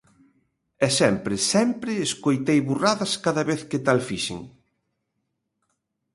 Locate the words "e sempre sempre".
0.85-1.91